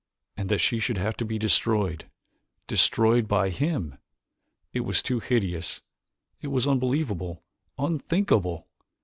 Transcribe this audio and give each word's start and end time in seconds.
And 0.35 0.49
that 0.49 0.57
she 0.57 0.79
should 0.79 0.97
have 0.97 1.15
to 1.17 1.25
be 1.25 1.37
destroyed 1.37 2.09
destroyed 2.65 3.27
by 3.27 3.51
him! 3.51 3.99
It 4.73 4.79
was 4.79 5.03
too 5.03 5.19
hideous: 5.19 5.81
it 6.41 6.47
was 6.47 6.67
unbelievable, 6.67 7.43
unthinkable! 7.77 8.67